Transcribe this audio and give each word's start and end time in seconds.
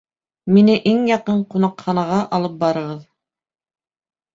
Мине 0.55 0.77
иң 0.93 1.03
яҡын 1.11 1.45
ҡунаҡханаға 1.53 2.19
алып 2.41 2.59
барығыҙ 2.67 3.09